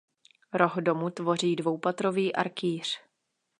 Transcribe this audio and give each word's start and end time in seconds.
Roh 0.53 0.77
domu 0.81 1.09
tvoří 1.09 1.55
dvoupatrový 1.55 2.35
arkýř. 2.35 2.87